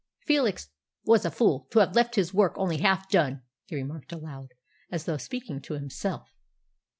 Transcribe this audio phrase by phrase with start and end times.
[0.25, 0.69] "Felix
[1.05, 4.51] was a fool to have left his work only half done," he remarked aloud,
[4.89, 6.33] as though speaking to himself.